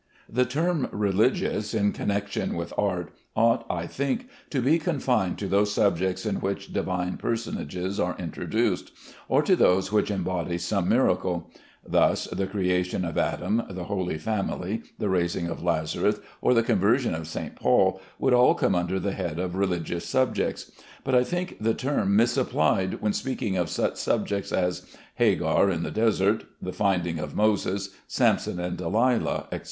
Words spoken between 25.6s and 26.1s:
in the